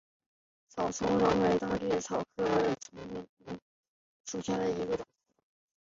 [0.69, 2.43] 草苁蓉为列当科草苁
[2.91, 3.59] 蓉
[4.25, 5.05] 属下的一个种。